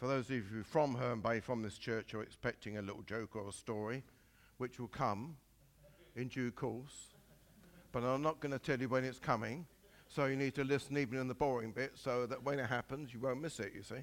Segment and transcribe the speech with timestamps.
[0.00, 3.36] For those of you from Herne Bay, from this church, are expecting a little joke
[3.36, 4.02] or a story,
[4.56, 5.36] which will come
[6.16, 7.08] in due course.
[7.92, 9.66] But I'm not going to tell you when it's coming,
[10.08, 13.12] so you need to listen even in the boring bit so that when it happens,
[13.12, 13.96] you won't miss it, you see.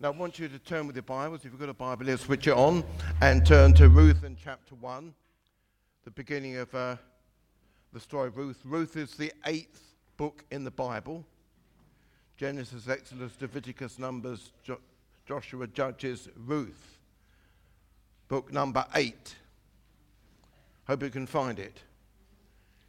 [0.00, 1.46] Now, I want you to turn with your Bibles.
[1.46, 2.84] If you've got a Bible here, switch it on
[3.22, 5.14] and turn to Ruth in chapter 1,
[6.04, 6.96] the beginning of uh,
[7.94, 8.60] the story of Ruth.
[8.66, 11.24] Ruth is the eighth book in the Bible.
[12.38, 14.78] Genesis, Exodus, Leviticus, Numbers, jo-
[15.26, 16.98] Joshua, Judges, Ruth.
[18.28, 19.34] Book number eight.
[20.86, 21.80] Hope you can find it.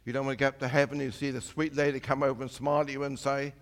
[0.04, 2.42] You don't want to get up to heaven, you see the sweet lady come over
[2.42, 3.52] and smile at you and say,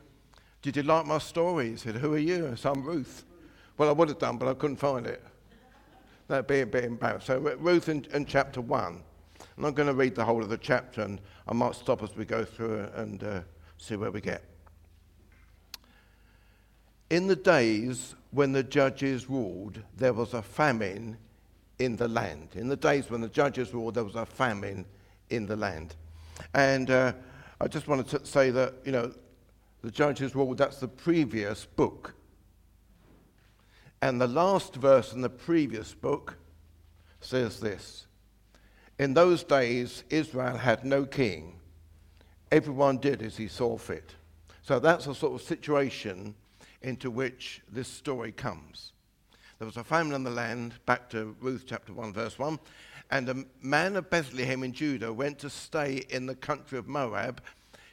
[0.61, 1.71] Did you like my story?
[1.71, 2.49] He said, Who are you?
[2.53, 3.25] I said, I'm Ruth.
[3.79, 5.25] Well, I would have done, but I couldn't find it.
[6.29, 7.27] That'd be a bit embarrassing.
[7.27, 9.03] So, Ruth in, in chapter 1.
[9.41, 12.15] I'm not going to read the whole of the chapter, and I might stop as
[12.15, 13.41] we go through and uh,
[13.79, 14.45] see where we get.
[17.11, 21.17] In the days when the judges ruled, there was a famine
[21.79, 22.51] in the land.
[22.55, 24.85] In the days when the judges ruled, there was a famine
[25.31, 25.95] in the land.
[26.55, 27.13] And uh,
[27.61, 29.13] I just wanted to say that, you know,
[29.83, 32.15] the judges ruled, that's the previous book.
[34.03, 36.37] And the last verse in the previous book
[37.21, 38.07] says this
[38.99, 41.55] In those days, Israel had no king.
[42.53, 44.15] Everyone did as he saw fit.
[44.63, 46.35] So that's a sort of situation
[46.83, 48.93] into which this story comes.
[49.59, 52.59] There was a famine in the land, back to Ruth chapter 1, verse 1,
[53.11, 57.43] and a man of Bethlehem in Judah went to stay in the country of Moab,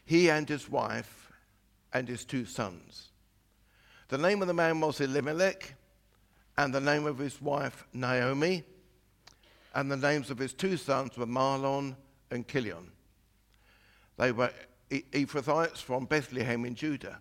[0.06, 1.32] he and his wife
[1.94, 3.10] and his two sons.
[4.10, 5.74] The name of the man was Elimelech,
[6.58, 8.64] and the name of his wife Naomi,
[9.74, 11.96] and the names of his two sons were Mahlon
[12.30, 12.92] and Chilion.
[14.18, 14.52] They were
[14.92, 17.20] Ephrathites from Bethlehem in Judah.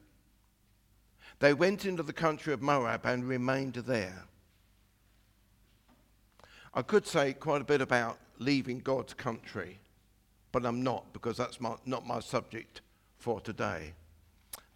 [1.45, 4.25] They went into the country of Moab and remained there.
[6.73, 9.79] I could say quite a bit about leaving God's country,
[10.53, 12.81] but I'm not because that's my, not my subject
[13.19, 13.93] for today.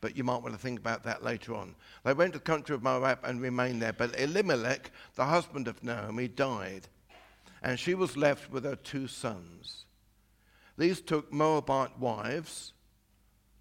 [0.02, 1.74] But you might want to think about that later on.
[2.04, 3.94] They went to the country of Moab and remained there.
[3.94, 6.86] But Elimelech, the husband of Naomi, died,
[7.62, 9.86] and she was left with her two sons.
[10.76, 12.74] These took Moabite wives.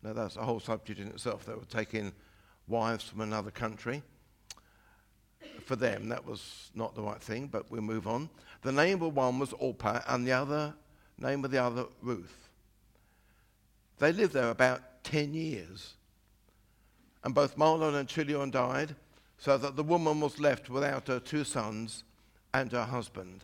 [0.03, 1.45] Now, that's a whole subject in itself.
[1.45, 2.11] They were taking
[2.67, 4.03] wives from another country.
[5.65, 8.29] For them, that was not the right thing, but we'll move on.
[8.61, 10.73] The name of one was Orpah, and the other
[11.17, 12.49] name of the other Ruth.
[13.99, 15.95] They lived there about 10 years.
[17.23, 18.95] And both Mahlon and Chilion died,
[19.37, 22.03] so that the woman was left without her two sons
[22.53, 23.43] and her husband.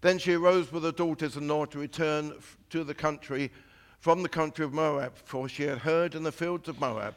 [0.00, 2.32] Then she arose with her daughters in law to return
[2.70, 3.50] to the country
[3.98, 7.16] from the country of Moab, for she had heard in the fields of Moab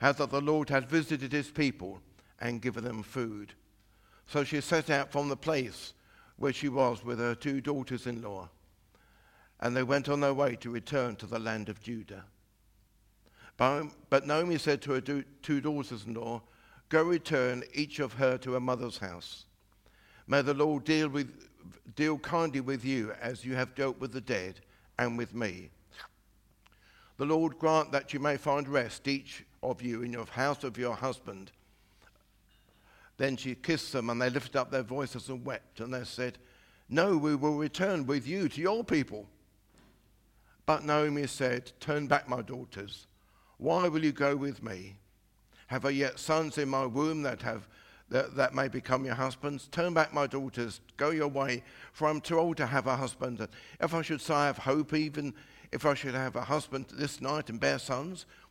[0.00, 2.00] how that the Lord had visited his people
[2.40, 3.54] and given them food.
[4.26, 5.94] So she set out from the place
[6.36, 8.48] where she was with her two daughters in law,
[9.60, 12.24] and they went on their way to return to the land of Judah.
[13.56, 16.42] But Naomi said to her two daughters in law,
[16.88, 19.46] Go return each of her to her mother's house.
[20.26, 21.48] May the Lord deal, with,
[21.96, 24.60] deal kindly with you as you have dealt with the dead
[24.98, 25.70] and with me.
[27.16, 30.78] The Lord grant that you may find rest, each of you, in your house of
[30.78, 31.52] your husband.
[33.16, 36.38] Then she kissed them, and they lifted up their voices and wept, and they said,
[36.88, 39.26] No, we will return with you to your people.
[40.66, 43.06] But Naomi said, Turn back, my daughters.
[43.56, 44.96] Why will you go with me?
[45.66, 47.68] Have I yet sons in my womb that have
[48.10, 49.68] that, that may become your husbands?
[49.70, 53.40] Turn back, my daughters, go your way, for I'm too old to have a husband.
[53.40, 53.48] And
[53.80, 55.34] If I should say I have hope, even
[55.72, 58.24] if I should have a husband this night and bear sons,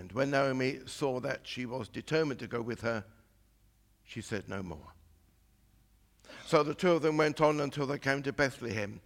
[0.00, 3.04] And when Naomi saw that she was determined to go with her,
[4.02, 4.94] She said, No more.
[6.46, 9.02] So the two of them went on until they came to Bethlehem.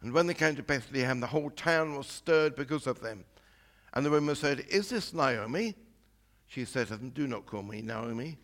[0.00, 3.24] And when they came to Bethlehem, the whole town was stirred because of them.
[3.92, 5.74] And the women said, Is this Naomi?
[6.46, 8.38] She said to them, Do not call me Naomi.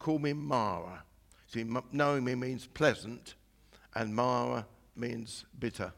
[0.00, 1.04] Call me Mara.
[1.46, 3.36] See, Naomi means pleasant,
[3.94, 4.66] and Mara
[4.96, 5.92] means bitter.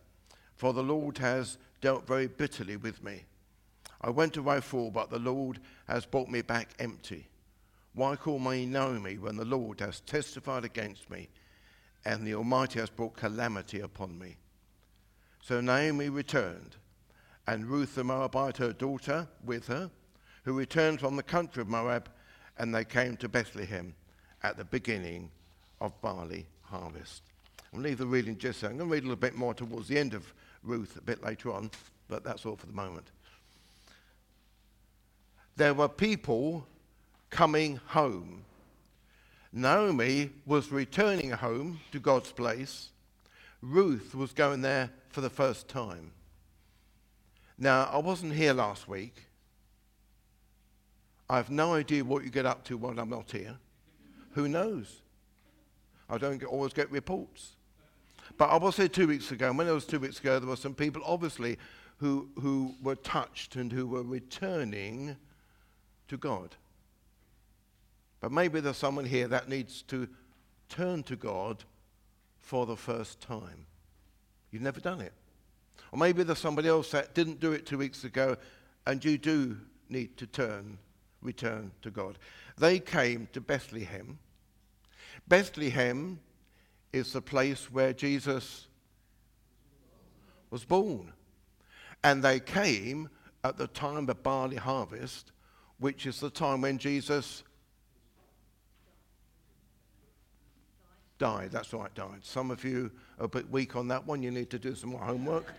[0.54, 3.24] For the Lord has dealt very bitterly with me.
[4.00, 5.58] I went away full, but the Lord
[5.88, 7.26] has brought me back empty.
[7.94, 11.28] Why call me Naomi when the Lord has testified against me
[12.04, 14.36] and the Almighty has brought calamity upon me?
[15.42, 16.76] So Naomi returned,
[17.46, 19.90] and Ruth the Moabite, her daughter, with her,
[20.44, 22.08] who returned from the country of Moab,
[22.58, 23.94] and they came to Bethlehem
[24.42, 25.30] at the beginning
[25.80, 27.22] of barley harvest.
[27.74, 28.68] I'll leave the reading just so.
[28.68, 31.22] I'm going to read a little bit more towards the end of Ruth a bit
[31.22, 31.70] later on,
[32.08, 33.10] but that's all for the moment.
[35.58, 36.64] There were people
[37.30, 38.44] coming home.
[39.52, 42.90] Naomi was returning home to God's place.
[43.60, 46.12] Ruth was going there for the first time.
[47.58, 49.24] Now, I wasn't here last week.
[51.28, 53.56] I have no idea what you get up to when I'm not here.
[54.34, 55.00] Who knows?
[56.08, 57.56] I don't get, always get reports.
[58.36, 60.48] But I was here two weeks ago, and when I was two weeks ago, there
[60.48, 61.58] were some people, obviously,
[61.96, 65.16] who, who were touched and who were returning
[66.08, 66.56] to God.
[68.20, 70.08] But maybe there's someone here that needs to
[70.68, 71.64] turn to God
[72.40, 73.66] for the first time.
[74.50, 75.12] You've never done it.
[75.92, 78.36] Or maybe there's somebody else that didn't do it two weeks ago
[78.86, 79.58] and you do
[79.88, 80.78] need to turn,
[81.22, 82.18] return to God.
[82.56, 84.18] They came to Bethlehem.
[85.26, 86.20] Bethlehem
[86.92, 88.66] is the place where Jesus
[90.50, 91.12] was born.
[92.02, 93.10] And they came
[93.44, 95.32] at the time of barley harvest,
[95.78, 97.42] which is the time when Jesus
[101.18, 101.50] died.
[101.52, 102.20] That's right, died.
[102.22, 104.22] Some of you are a bit weak on that one.
[104.22, 105.52] You need to do some more homework.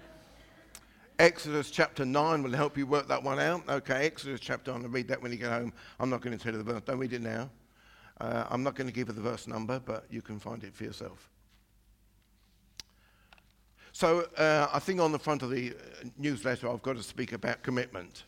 [1.20, 3.68] Exodus chapter 9 will help you work that one out.
[3.68, 5.74] Okay, Exodus chapter 9, read that when you get home.
[6.00, 6.82] I'm not going to tell you the verse.
[6.86, 7.50] Don't read it now.
[8.22, 10.74] Uh, I'm not going to give you the verse number, but you can find it
[10.74, 11.30] for yourself.
[13.92, 17.34] So uh, I think on the front of the uh, newsletter, I've got to speak
[17.34, 18.24] about commitment.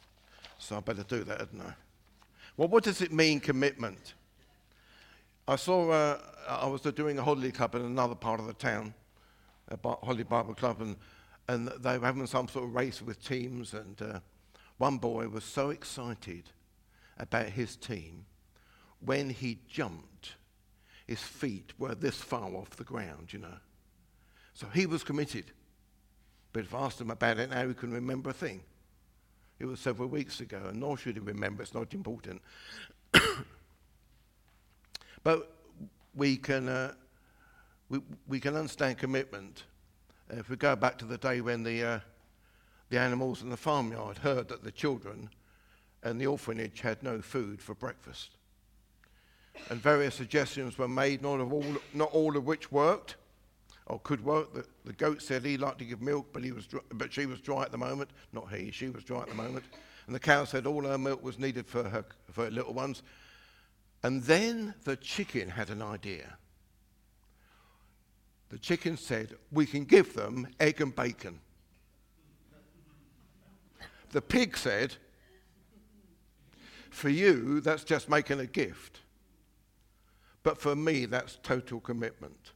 [0.61, 1.73] So I better do that, hadn't I?
[2.55, 4.13] Well, what does it mean, commitment?
[5.47, 8.93] I saw, uh, I was doing a holiday club in another part of the town,
[9.69, 10.95] a holiday Bible club, and
[11.47, 13.73] and they were having some sort of race with teams.
[13.73, 14.19] And uh,
[14.77, 16.43] one boy was so excited
[17.17, 18.25] about his team
[19.03, 20.35] when he jumped,
[21.07, 23.57] his feet were this far off the ground, you know.
[24.53, 25.45] So he was committed.
[26.53, 28.61] But if I asked him about it now, he couldn't remember a thing.
[29.61, 31.61] It was several weeks ago, and nor should he remember.
[31.61, 32.41] It's not important.
[35.23, 35.53] but
[36.15, 36.93] we can, uh,
[37.87, 39.65] we, we can understand commitment
[40.31, 41.99] if we go back to the day when the, uh,
[42.89, 45.29] the animals in the farmyard heard that the children
[46.01, 48.31] and the orphanage had no food for breakfast.
[49.69, 53.15] And various suggestions were made, not, all, not all of which worked
[53.91, 54.53] or could work.
[54.53, 57.41] The, the goat said he liked to give milk, but, he was but she was
[57.41, 58.09] dry at the moment.
[58.31, 59.65] Not he, she was dry at the moment.
[60.07, 63.03] And the cow said all her milk was needed for her, for her little ones.
[64.01, 66.37] And then the chicken had an idea.
[68.47, 71.41] The chicken said, We can give them egg and bacon.
[74.11, 74.95] The pig said,
[76.91, 79.01] For you, that's just making a gift.
[80.43, 82.53] But for me, that's total commitment.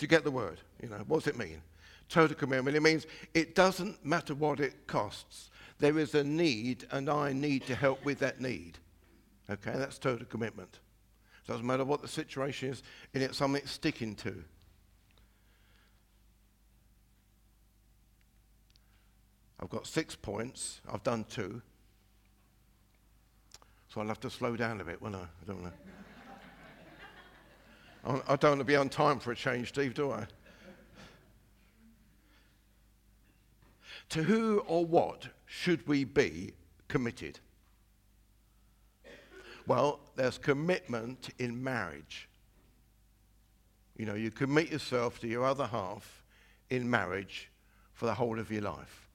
[0.00, 0.60] You get the word?
[0.82, 1.60] You know, what does it mean?
[2.08, 2.76] Total commitment.
[2.76, 5.50] It means it doesn't matter what it costs.
[5.78, 8.78] There is a need, and I need to help with that need.
[9.48, 10.80] Okay, that's total commitment.
[11.46, 12.82] Doesn't matter what the situation is,
[13.14, 14.44] and it's something it's sticking to.
[19.60, 20.80] I've got six points.
[20.90, 21.60] I've done two.
[23.88, 25.22] So I'll have to slow down a bit, won't I?
[25.22, 25.72] I don't know.
[28.04, 30.26] I don't want to be on time for a change, Steve, do I?
[34.10, 36.52] To who or what should we be
[36.88, 37.38] committed?
[39.66, 42.28] Well, there's commitment in marriage.
[43.96, 46.24] You know, you commit yourself to your other half
[46.70, 47.50] in marriage
[47.92, 49.08] for the whole of your life.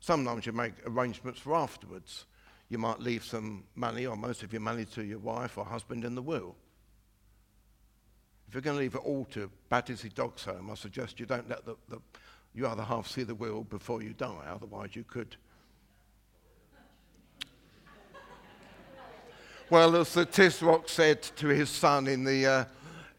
[0.00, 2.26] Sometimes you make arrangements for afterwards.
[2.68, 6.04] You might leave some money or most of your money to your wife or husband
[6.04, 6.54] in the will.
[8.48, 11.48] If you're going to leave it all to Battersea Dogs Home, I suggest you don't
[11.50, 12.00] let the, the,
[12.54, 15.36] your other half see the will before you die, otherwise you could.
[19.68, 22.64] Well, as the Tisroc said to his son in the, uh,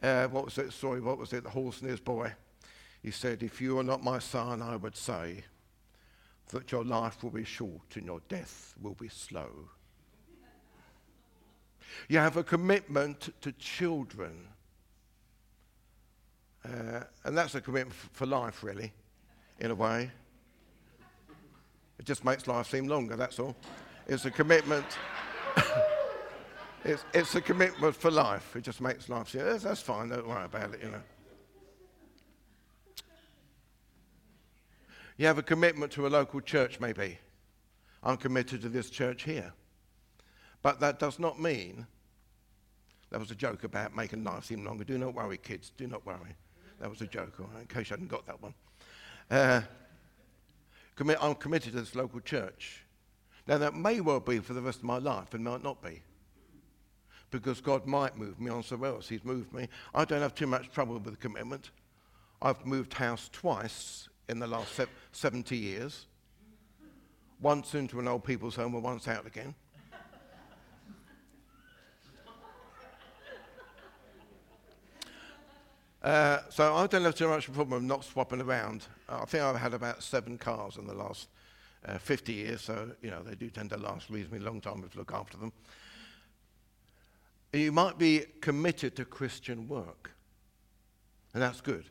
[0.02, 2.34] uh, what was it, sorry, what was it, the horse and his boy?
[3.04, 5.44] He said, If you are not my son, I would say
[6.48, 9.70] that your life will be short and your death will be slow.
[12.08, 14.48] You have a commitment to children.
[16.66, 18.92] Uh, and that's a commitment for life, really,
[19.60, 20.12] in a way.
[21.98, 23.56] It just makes life seem longer, that's all.
[24.08, 24.86] It's a commitment.
[26.84, 28.56] it's, it's a commitment for life.
[28.56, 31.02] It just makes life seem, that's, that's fine, don't worry about it, you know.
[35.18, 37.20] You have a commitment to a local church, maybe.
[38.02, 39.52] I'm committed to this church here.
[40.62, 41.86] But that does not mean,
[43.10, 44.84] that was a joke about making life seem longer.
[44.84, 46.36] Do not worry, kids, do not worry.
[46.80, 48.54] That was a joke, in case you hadn't got that one.
[49.30, 49.62] Uh,
[51.22, 52.86] I'm committed to this local church.
[53.48, 56.02] Now, that may well be for the rest of my life, and might not be.
[57.32, 59.08] Because God might move me on somewhere else.
[59.08, 59.68] He's moved me.
[59.94, 61.72] I don't have too much trouble with commitment.
[62.42, 64.80] I've moved house twice in the last
[65.12, 66.06] 70 years.
[67.42, 69.56] Once into an old people's home and once out again.
[76.02, 78.86] Uh, so I don't have too much problem not swapping around.
[79.10, 81.28] I think I've had about seven cars in the last
[81.86, 84.84] uh, 50 years, so you know they do tend to last reasonably a long time
[84.86, 85.52] if you look after them.
[87.52, 90.12] You might be committed to Christian work,
[91.34, 91.86] and that's good.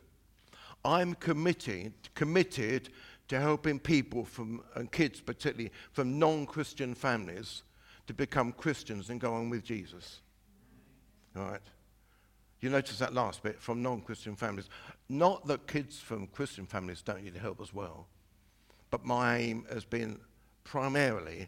[0.83, 2.89] I'm committed, committed
[3.27, 7.63] to helping people from, and kids particularly, from non-Christian families
[8.07, 10.21] to become Christians and go on with Jesus.
[11.35, 11.61] All right?
[12.61, 14.69] You notice that last bit from non Christian families.
[15.07, 18.07] Not that kids from Christian families don't need help as well,
[18.91, 20.19] but my aim has been
[20.63, 21.47] primarily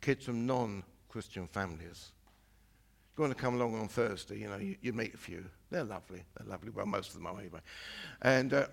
[0.00, 2.12] kids from non Christian families.
[3.16, 5.44] You want to come along on Thursday, you know, you, you, meet a few.
[5.70, 6.22] They're lovely.
[6.36, 6.70] They're lovely.
[6.70, 7.60] Well, most of them are anyway.
[8.22, 8.66] And uh,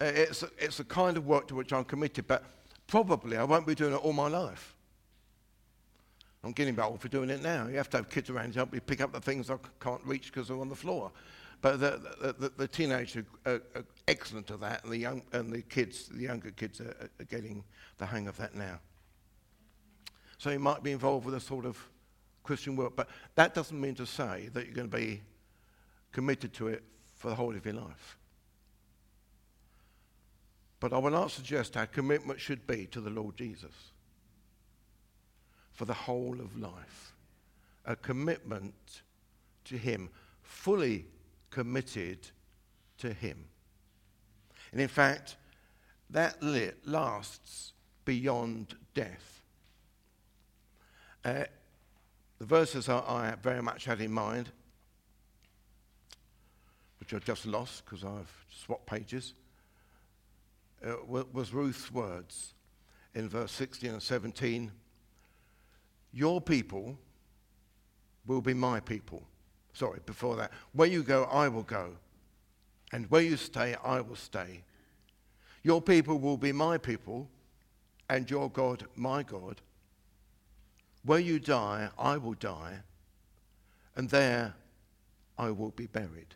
[0.00, 2.44] it's, it's a kind of work to which I'm committed, but
[2.86, 4.76] probably I won't be doing it all my life.
[6.42, 7.66] I'm getting old for doing it now.
[7.66, 10.00] You have to have kids around to help you pick up the things I can't
[10.04, 11.12] reach because they're on the floor.
[11.60, 15.52] But the, the, the, the teenagers are, are, excellent at that, and the, young, and
[15.52, 17.62] the kids, the younger kids, are, are getting
[17.98, 18.80] the hang of that now.
[20.38, 21.78] So you might be involved with a sort of
[22.42, 25.20] Christian work, but that doesn't mean to say that you're going to be
[26.12, 26.82] committed to it
[27.14, 28.16] for the whole of your life.
[30.80, 33.74] But I will not suggest our commitment should be to the Lord Jesus
[35.72, 37.14] for the whole of life.
[37.86, 39.02] A commitment
[39.64, 40.10] to Him,
[40.42, 41.06] fully
[41.50, 42.28] committed
[42.98, 43.44] to Him.
[44.72, 45.36] And in fact,
[46.10, 47.72] that lit lasts
[48.04, 49.42] beyond death.
[51.24, 51.44] Uh,
[52.38, 54.50] the verses I, very much had in mind,
[56.98, 59.34] which I've just lost because I've swapped pages,
[60.84, 62.54] uh, was Ruth's words
[63.14, 64.72] in verse 16 and 17
[66.12, 66.98] your people
[68.26, 69.22] will be my people.
[69.72, 70.52] Sorry, before that.
[70.72, 71.90] Where you go, I will go.
[72.92, 74.62] And where you stay, I will stay.
[75.62, 77.28] Your people will be my people,
[78.08, 79.60] and your God, my God.
[81.04, 82.80] Where you die, I will die,
[83.94, 84.54] and there
[85.38, 86.34] I will be buried.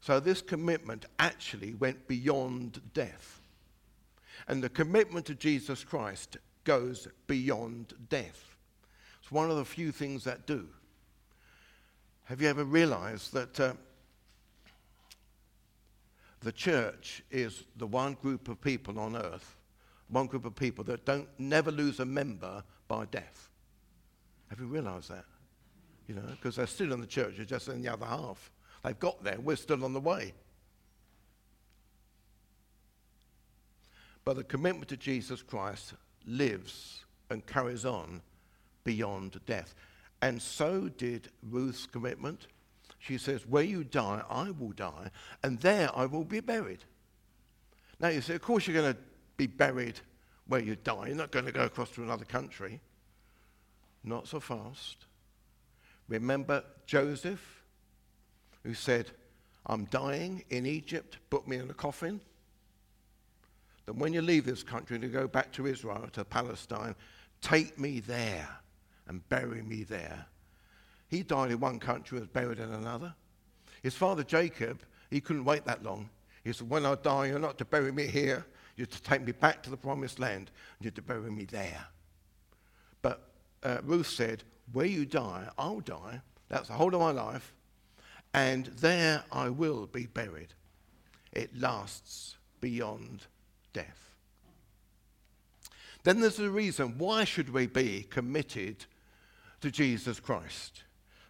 [0.00, 3.40] So this commitment actually went beyond death.
[4.48, 8.49] And the commitment to Jesus Christ goes beyond death
[9.30, 10.66] one of the few things that do.
[12.24, 13.72] Have you ever realized that uh,
[16.40, 19.56] the church is the one group of people on earth,
[20.08, 23.48] one group of people that don't never lose a member by death?
[24.48, 25.24] Have you realized that?
[26.06, 28.50] You know, because they're still in the church, they're just in the other half.
[28.84, 30.32] They've got there, we're still on the way.
[34.24, 35.94] But the commitment to Jesus Christ
[36.26, 38.22] lives and carries on
[38.84, 39.74] beyond death.
[40.22, 42.46] And so did Ruth's commitment.
[42.98, 45.10] She says, Where you die, I will die,
[45.42, 46.84] and there I will be buried.
[47.98, 49.00] Now you say, Of course, you're going to
[49.36, 50.00] be buried
[50.46, 51.06] where you die.
[51.06, 52.80] You're not going to go across to another country.
[54.04, 55.06] Not so fast.
[56.08, 57.62] Remember Joseph,
[58.64, 59.10] who said,
[59.66, 62.20] I'm dying in Egypt, put me in a coffin.
[63.86, 66.94] Then when you leave this country to go back to Israel, to Palestine,
[67.40, 68.48] take me there
[69.10, 70.24] and bury me there.
[71.08, 73.12] He died in one country and was buried in another.
[73.82, 76.08] His father Jacob, he couldn't wait that long.
[76.44, 79.32] He said, When I die, you're not to bury me here, you're to take me
[79.32, 81.84] back to the promised land, and you're to bury me there.
[83.02, 83.32] But
[83.64, 86.20] uh, Ruth said, where you die, I'll die.
[86.48, 87.52] That's the whole of my life.
[88.32, 90.54] And there I will be buried.
[91.32, 93.26] It lasts beyond
[93.72, 94.14] death.
[96.04, 98.86] Then there's a reason why should we be committed
[99.60, 100.84] to Jesus Christ?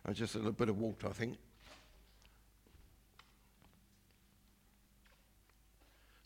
[0.04, 1.37] And just a little bit of water, I think.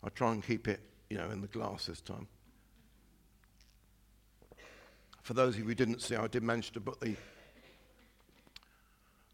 [0.03, 2.27] I'll try and keep it, you know, in the glass this time.
[5.23, 7.15] For those of you who didn't see, I did manage to put the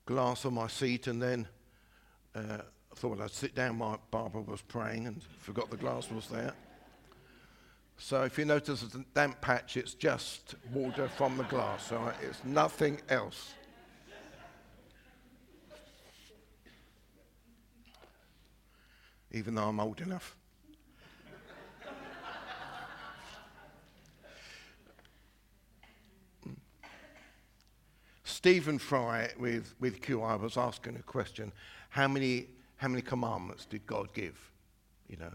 [0.05, 1.47] glass on my seat and then
[2.33, 6.27] uh, I thought I'd sit down while Barbara was praying and forgot the glass was
[6.27, 6.53] there.
[8.03, 12.15] So if you notice a damp patch, it's just water from the glass, all right?
[12.23, 13.53] It's nothing else.
[19.31, 20.35] Even though I'm old enough.
[28.23, 31.51] Stephen Fry with, with QI was asking a question
[31.89, 34.51] how many, how many commandments did God give?
[35.07, 35.33] You know?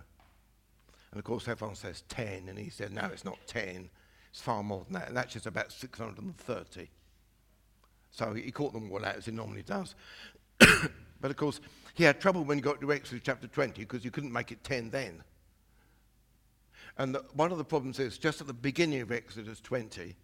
[1.11, 3.89] And of course, everyone says 10, and he said, no, it's not 10,
[4.31, 5.09] it's far more than that.
[5.09, 6.91] And actually, it's about 630.
[8.11, 9.95] So he caught them all out as he normally does.
[10.59, 11.61] but of course,
[11.95, 14.63] he had trouble when he got to Exodus chapter 20 because you couldn't make it
[14.65, 15.23] 10 then.
[16.99, 20.17] And the, one of the problems is just at the beginning of Exodus 20,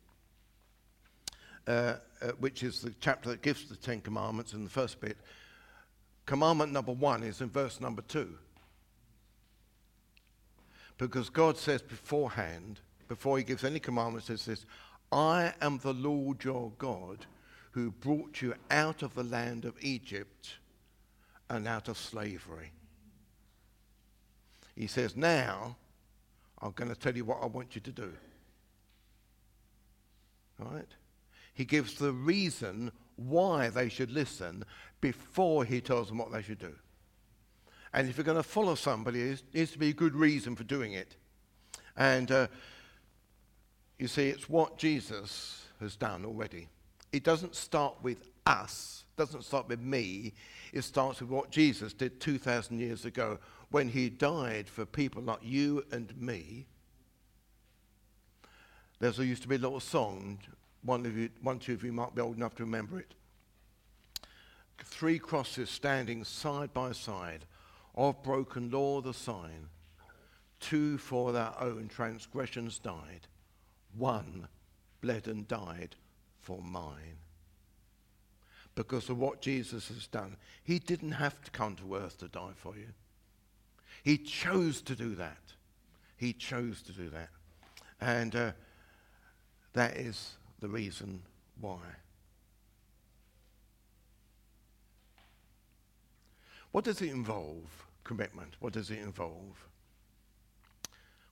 [1.67, 1.97] uh, uh,
[2.39, 5.19] which is the chapter that gives the Ten Commandments in the first bit,
[6.25, 8.39] commandment number one is in verse number two.
[11.03, 12.79] Because God says beforehand,
[13.09, 14.67] before he gives any commandments, He says this
[15.11, 17.27] I am the Lord your God
[17.73, 20.59] who brought you out of the land of Egypt
[21.51, 22.71] and out of slavery.
[24.77, 25.77] He says, Now
[26.61, 28.13] I'm going to tell you what I want you to do.
[30.61, 30.95] All right?
[31.53, 34.65] He gives the reason why they should listen
[35.01, 36.75] before he tells them what they should do.
[37.95, 40.65] And if you're going to follow somebody, there needs to be a good reason for
[40.65, 41.17] doing it.
[41.97, 42.47] And uh,
[43.99, 46.69] you see, it's what Jesus has done already.
[47.13, 50.33] It doesn't start with us, doesn't start with me.
[50.73, 53.39] It starts with what Jesus did 2,000 years ago
[53.71, 56.67] when he died for people like you and me.
[59.01, 60.39] There used to be a little song,
[60.85, 63.15] one, of you, one, two of you might be old enough to remember it.
[64.85, 67.45] Three crosses standing side by side,
[67.95, 69.69] of broken law the sign.
[70.61, 73.27] Two for their own transgressions died.
[73.97, 74.49] One
[75.01, 75.97] bled and died
[76.41, 77.19] for mine.
[78.75, 80.37] Because of what Jesus has done.
[80.65, 82.89] He didn't have to come to earth to die for you.
[84.03, 85.53] He chose to do that.
[86.17, 87.29] He chose to do that.
[88.01, 88.53] And uh,
[89.75, 91.23] that is the reason
[91.61, 91.81] why.
[96.73, 98.55] What does it involve, commitment?
[98.61, 99.69] What does it involve?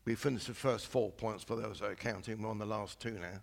[0.05, 2.43] We finished the first four points for those that are counting.
[2.43, 3.41] We're on the last two now.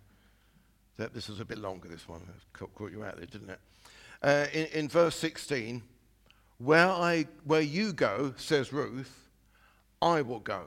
[0.96, 2.22] That this is a bit longer, this one.
[2.52, 3.60] Caught you out there, didn't it?
[4.22, 5.82] Uh, in, in verse 16,
[6.58, 9.28] where, I, where you go, says Ruth,
[10.02, 10.64] I will go.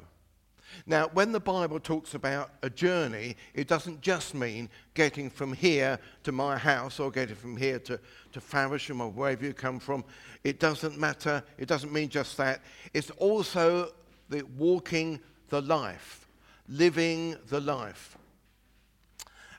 [0.85, 5.99] Now, when the Bible talks about a journey, it doesn't just mean getting from here
[6.23, 7.99] to my house or getting from here to,
[8.33, 10.03] to Faversham or wherever you come from.
[10.43, 11.43] It doesn't matter.
[11.57, 12.61] It doesn't mean just that.
[12.93, 13.93] It's also
[14.29, 16.27] the walking the life,
[16.67, 18.17] living the life.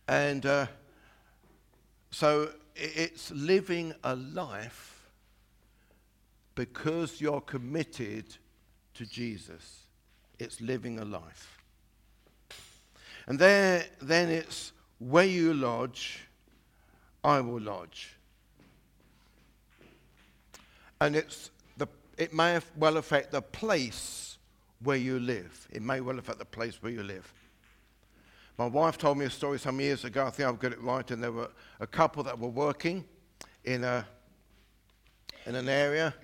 [0.09, 0.67] And uh,
[2.11, 5.11] so it's living a life
[6.55, 8.25] because you're committed
[8.95, 9.82] to Jesus.
[10.43, 11.59] It's living a life.
[13.27, 16.27] And there, then it's where you lodge,
[17.23, 18.17] I will lodge.
[21.01, 21.87] And it's the,
[22.19, 24.39] it may well affect the place
[24.83, 25.69] where you live.
[25.71, 27.33] It may well affect the place where you live.
[28.59, 30.27] My wife told me a story some years ago.
[30.27, 31.09] I think I've got it right.
[31.11, 31.51] And there were
[31.81, 33.05] a couple that were working
[33.65, 34.07] in, a,
[35.47, 36.15] in an area,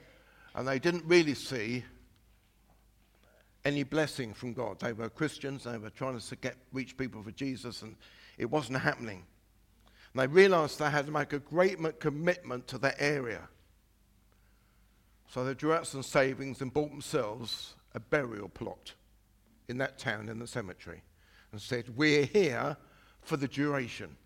[0.54, 1.84] and they didn't really see
[3.68, 4.80] any blessing from God.
[4.80, 7.94] They were Christians, they were trying to get, reach people for Jesus, and
[8.38, 9.24] it wasn't happening.
[10.12, 13.48] And they realized they had to make a great commitment to that area.
[15.28, 18.94] So they drew out some savings and bought themselves a burial plot
[19.68, 21.02] in that town in the cemetery
[21.52, 22.76] and said, We're here
[23.20, 24.16] for the duration.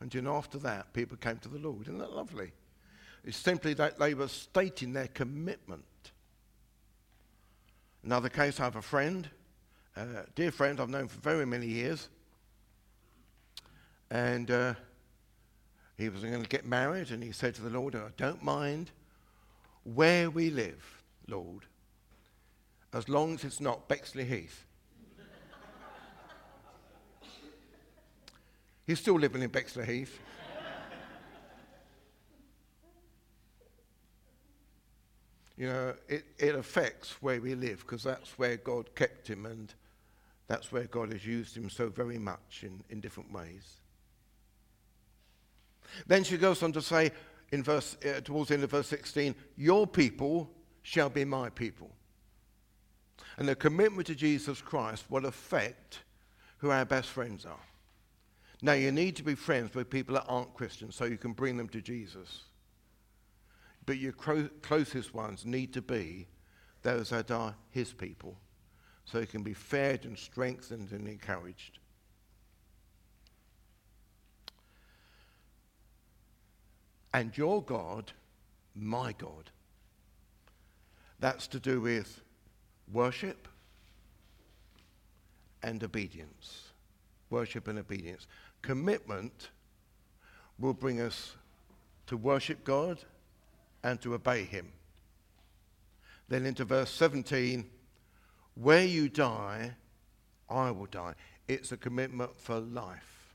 [0.00, 1.82] And you know, after that, people came to the Lord.
[1.82, 2.52] Isn't that lovely?
[3.24, 5.84] It's simply that they were stating their commitment
[8.08, 9.28] Another case, I have a friend,
[9.94, 12.08] a dear friend I've known for very many years.
[14.10, 14.72] And uh,
[15.98, 18.92] he was going to get married, and he said to the Lord, I don't mind
[19.84, 21.66] where we live, Lord,
[22.94, 24.64] as long as it's not Bexley Heath.
[28.86, 30.18] He's still living in Bexley Heath.
[35.58, 39.74] You know, it, it affects where we live because that's where God kept him and
[40.46, 43.80] that's where God has used him so very much in, in different ways.
[46.06, 47.10] Then she goes on to say
[47.50, 50.48] in verse, uh, towards the end of verse 16, Your people
[50.82, 51.90] shall be my people.
[53.36, 56.00] And the commitment to Jesus Christ will affect
[56.58, 57.60] who our best friends are.
[58.62, 61.56] Now, you need to be friends with people that aren't Christians so you can bring
[61.56, 62.42] them to Jesus.
[63.88, 66.26] But your closest ones need to be
[66.82, 68.36] those that are his people
[69.06, 71.78] so you can be fed and strengthened and encouraged.
[77.14, 78.12] And your God,
[78.74, 79.48] my God.
[81.18, 82.20] That's to do with
[82.92, 83.48] worship
[85.62, 86.64] and obedience.
[87.30, 88.26] Worship and obedience.
[88.60, 89.48] Commitment
[90.58, 91.36] will bring us
[92.08, 92.98] to worship God
[93.88, 94.68] and to obey Him.
[96.28, 97.64] Then into verse 17,
[98.54, 99.72] where you die,
[100.48, 101.14] I will die.
[101.46, 103.34] It's a commitment for life.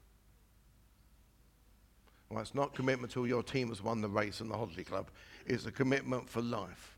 [2.30, 5.08] Well, it's not commitment till your team has won the race in the Holiday Club.
[5.46, 6.96] It's a commitment for life.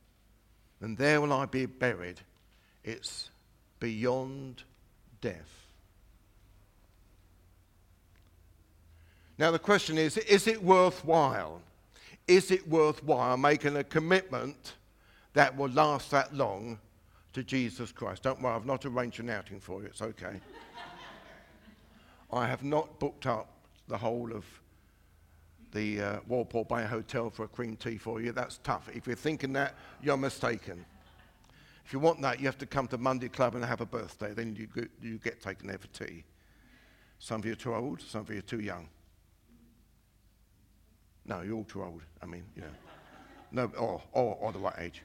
[0.81, 2.19] And there will I be buried.
[2.83, 3.29] It's
[3.79, 4.63] beyond
[5.21, 5.67] death.
[9.37, 11.61] Now, the question is is it worthwhile?
[12.27, 14.73] Is it worthwhile making a commitment
[15.33, 16.79] that will last that long
[17.33, 18.23] to Jesus Christ?
[18.23, 19.87] Don't worry, I've not arranged an outing for you.
[19.87, 20.39] It's okay.
[22.33, 23.49] I have not booked up
[23.87, 24.45] the whole of
[25.71, 28.31] the uh, Walpole Bay Hotel for a cream tea for you.
[28.31, 28.89] That's tough.
[28.93, 30.83] If you're thinking that, you're mistaken.
[31.85, 34.33] If you want that, you have to come to Monday Club and have a birthday.
[34.33, 34.67] Then you
[35.01, 36.23] you get taken there for tea.
[37.19, 38.87] Some of you are too old, some of you are too young.
[41.25, 42.01] No, you're all too old.
[42.21, 42.67] I mean, you know.
[43.51, 45.01] No, or, or, or the right age.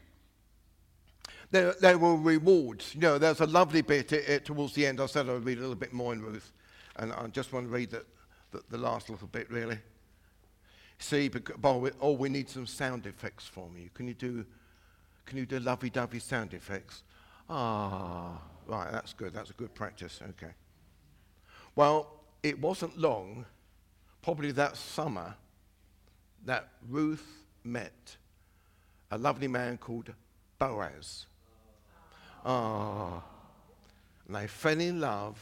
[1.50, 2.94] There, there were rewards.
[2.94, 5.00] You know, there's a lovely bit it, it, towards the end.
[5.00, 6.52] I said I'd read a little bit more in Ruth.
[6.96, 8.04] And I just want to read the,
[8.50, 9.78] the, the last little bit, really.
[10.98, 13.88] See, because, oh, we need some sound effects from you.
[13.94, 14.44] Can you do,
[15.26, 17.04] can you do lovey-dovey sound effects?
[17.48, 19.32] Ah, right, that's good.
[19.32, 20.20] That's a good practice.
[20.30, 20.52] Okay.
[21.74, 23.46] Well, it wasn't long,
[24.22, 25.34] probably that summer,
[26.44, 27.26] that Ruth
[27.64, 28.16] met
[29.10, 30.12] a lovely man called
[30.58, 31.26] Boaz.
[32.44, 33.22] Ah,
[34.26, 35.38] and they fell in love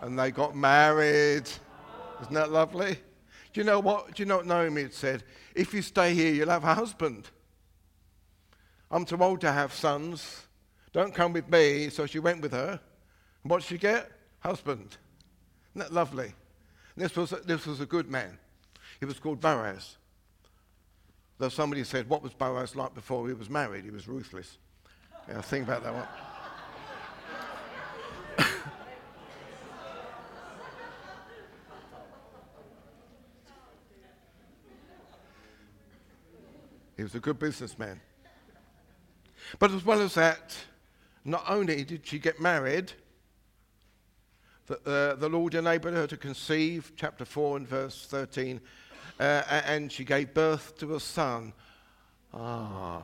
[0.00, 1.48] and they got married.
[2.22, 2.96] Isn't that lovely?
[3.52, 4.14] Do you know what?
[4.14, 5.22] Do you not know what Naomi had said?
[5.54, 7.30] If you stay here, you'll have a husband.
[8.90, 10.46] I'm too old to have sons.
[10.92, 11.88] Don't come with me.
[11.90, 12.80] So she went with her.
[13.42, 14.10] And what did she get?
[14.40, 14.96] Husband.
[15.74, 16.32] Isn't that lovely?
[16.96, 18.38] This was, this was a good man.
[19.00, 19.96] He was called Boaz.
[21.38, 23.84] Though somebody said, What was Boaz like before he was married?
[23.84, 24.58] He was ruthless.
[25.28, 26.06] Yeah, think about that one.
[36.96, 38.00] He was a good businessman.
[39.58, 40.56] But as well as that,
[41.24, 42.92] not only did she get married,
[44.66, 48.60] the, uh, the Lord enabled her to conceive, chapter 4 and verse 13,
[49.20, 51.52] uh, and she gave birth to a son.
[52.32, 53.02] Ah,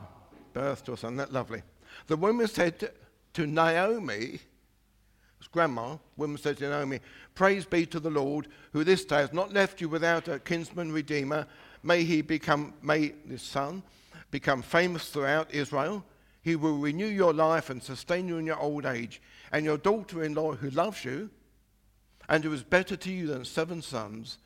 [0.53, 1.61] birth to a son, that lovely.
[2.07, 2.91] The woman said
[3.33, 4.39] to Naomi,
[5.39, 6.99] his grandma, woman said to Naomi,
[7.33, 10.91] Praise be to the Lord, who this day has not left you without a kinsman
[10.91, 11.47] redeemer,
[11.83, 13.83] May he become, may this son
[14.29, 16.05] become famous throughout Israel.
[16.43, 19.21] He will renew your life and sustain you in your old age.
[19.51, 21.29] And your daughter in law, who loves you
[22.29, 24.37] and who is better to you than seven sons,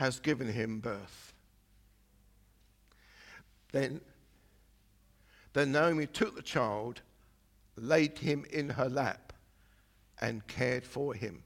[0.00, 1.34] has given him birth.
[3.70, 4.00] Then,
[5.52, 7.02] then Naomi took the child,
[7.76, 9.34] laid him in her lap,
[10.18, 11.42] and cared for him.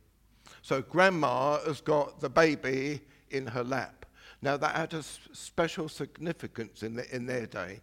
[0.62, 4.06] So, grandma has got the baby in her lap.
[4.40, 7.80] Now, that had a special significance in, the, in their day.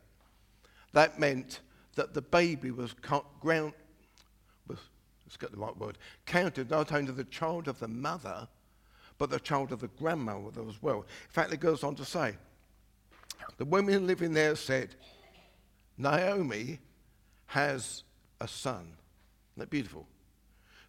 [0.93, 1.59] That meant
[1.95, 2.93] that the baby was,
[3.41, 3.73] ground,
[4.69, 4.79] was
[5.25, 8.47] let's get the right word, counted not only the child of the mother,
[9.21, 11.01] but the child of the grandmother as well.
[11.01, 12.33] In fact, it goes on to say,
[13.57, 14.95] the women living there said,
[15.95, 16.79] Naomi
[17.45, 18.01] has
[18.39, 18.79] a son.
[18.81, 20.07] Isn't that beautiful?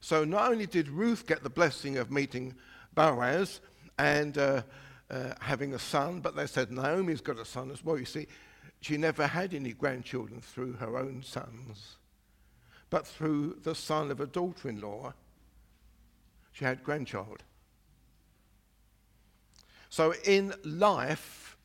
[0.00, 2.54] So not only did Ruth get the blessing of meeting
[2.94, 3.60] Boaz
[3.98, 4.62] and uh,
[5.10, 7.98] uh, having a son, but they said Naomi's got a son as well.
[7.98, 8.28] You see,
[8.80, 11.98] she never had any grandchildren through her own sons,
[12.88, 15.12] but through the son of a daughter in law,
[16.52, 17.42] she had grandchild.
[19.92, 21.58] So in life,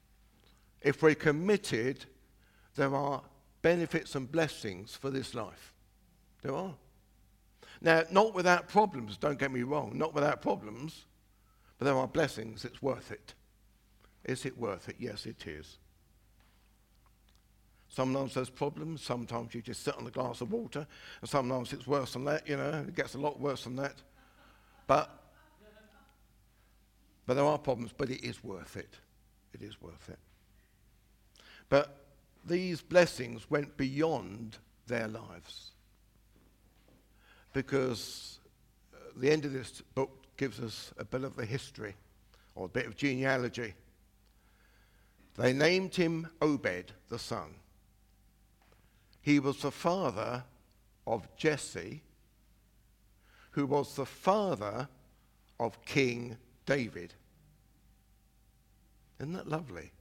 [0.81, 2.03] if we're committed,
[2.75, 3.21] there are
[3.61, 5.73] benefits and blessings for this life.
[6.41, 6.73] There are.
[7.79, 11.05] Now, not without problems, don't get me wrong, not without problems,
[11.77, 12.65] but there are blessings.
[12.65, 13.33] It's worth it.
[14.25, 14.97] Is it worth it?
[14.99, 15.77] Yes, it is.
[17.87, 19.01] Sometimes there's problems.
[19.01, 20.85] Sometimes you just sit on a glass of water.
[21.21, 22.83] And sometimes it's worse than that, you know.
[22.85, 23.95] It gets a lot worse than that.
[24.85, 25.16] But,
[27.27, 28.95] but there are problems, but it is worth it.
[29.53, 30.17] It is worth it.
[31.69, 32.05] But
[32.45, 35.71] these blessings went beyond their lives.
[37.51, 38.39] Because
[38.93, 41.95] uh, the end of this book gives us a bit of the history
[42.55, 43.73] or a bit of genealogy.
[45.35, 47.55] They named him Obed, the son.
[49.21, 50.45] He was the father
[51.05, 52.03] of Jesse,
[53.51, 54.87] who was the father
[55.59, 56.37] of King
[56.67, 57.15] David.
[59.19, 59.91] Isn't that lovely?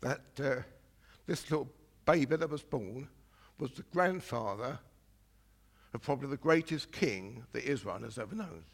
[0.00, 0.62] That uh,
[1.26, 1.68] this little
[2.04, 3.08] baby that was born
[3.60, 4.80] was the grandfather
[5.94, 8.64] of probably the greatest king that Israel has ever known.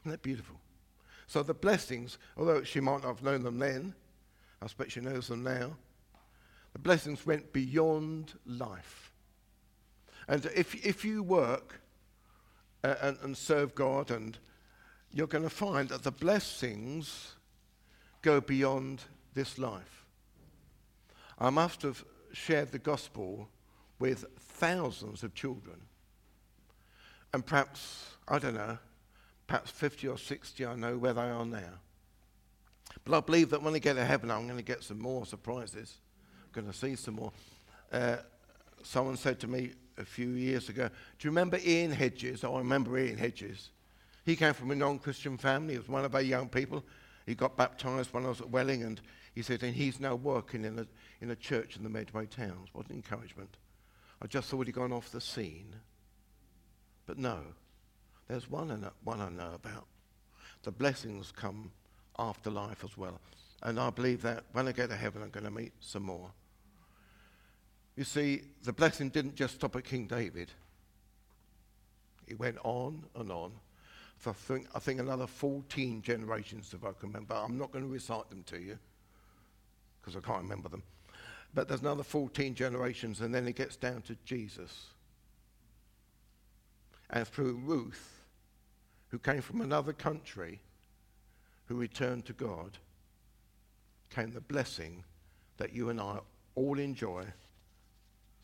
[0.00, 0.56] Isn't that beautiful?
[1.26, 3.94] So the blessings, although she might not have known them then,
[4.62, 5.76] I expect she knows them now,
[6.72, 9.12] the blessings went beyond life.
[10.28, 11.80] And if, if you work
[12.84, 14.38] uh, and, and serve God, and
[15.12, 17.34] you're going to find that the blessings
[18.22, 19.02] go beyond
[19.34, 20.04] this life.
[21.38, 23.48] I must have shared the gospel
[23.98, 25.76] with thousands of children.
[27.32, 28.78] And perhaps, I don't know,
[29.46, 31.80] perhaps 50 or 60, I know where they are now.
[33.04, 35.24] But I believe that when I get to heaven, I'm going to get some more
[35.24, 35.96] surprises.
[36.44, 37.32] I'm going to see some more.
[37.92, 38.16] Uh,
[38.82, 42.44] someone said to me a few years ago, Do you remember Ian Hedges?
[42.44, 43.70] Oh, I remember Ian Hedges.
[44.30, 45.72] He came from a non Christian family.
[45.72, 46.84] He was one of our young people.
[47.26, 49.00] He got baptized when I was at Welling, and
[49.34, 50.86] he said, and he's now working in a,
[51.20, 52.68] in a church in the Medway towns.
[52.72, 53.56] What an encouragement.
[54.22, 55.74] I just thought he'd gone off the scene.
[57.06, 57.40] But no,
[58.28, 59.88] there's one, I one I know about.
[60.62, 61.72] The blessings come
[62.16, 63.20] after life as well.
[63.64, 66.30] And I believe that when I get to heaven, I'm going to meet some more.
[67.96, 70.52] You see, the blessing didn't just stop at King David.
[72.28, 73.54] It went on and on.
[74.20, 74.34] For
[74.74, 77.34] I think, another 14 generations, if I can remember.
[77.34, 78.78] I'm not going to recite them to you
[80.00, 80.82] because I can't remember them.
[81.54, 84.88] But there's another 14 generations, and then it gets down to Jesus.
[87.08, 88.20] And through Ruth,
[89.08, 90.60] who came from another country,
[91.64, 92.76] who returned to God,
[94.10, 95.02] came the blessing
[95.56, 96.18] that you and I
[96.56, 97.24] all enjoy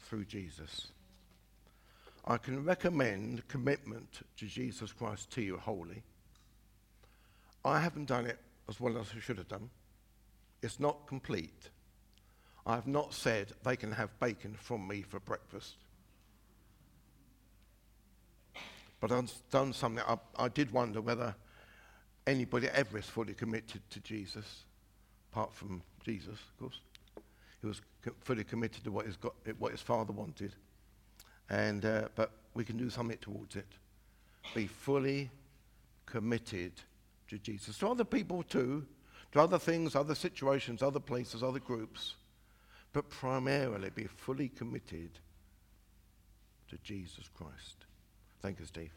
[0.04, 0.88] through Jesus.
[2.26, 6.02] I can recommend commitment to Jesus Christ to you wholly.
[7.64, 9.70] I haven't done it as well as I should have done.
[10.62, 11.70] It's not complete.
[12.66, 15.76] I have not said they can have bacon from me for breakfast.
[19.00, 20.02] But I've done something.
[20.06, 21.34] I, I did wonder whether
[22.26, 24.64] anybody ever is fully committed to Jesus,
[25.30, 26.80] apart from Jesus, of course.
[27.60, 27.80] He was
[28.22, 30.54] fully committed to what God, what his father wanted.
[31.48, 33.66] And, uh, but we can do something towards it.
[34.54, 35.30] Be fully
[36.06, 36.72] committed
[37.28, 37.78] to Jesus.
[37.78, 38.86] To other people too,
[39.32, 42.14] to other things, other situations, other places, other groups.
[42.92, 45.10] But primarily be fully committed
[46.70, 47.84] to Jesus Christ.
[48.40, 48.92] Thank you, Steve.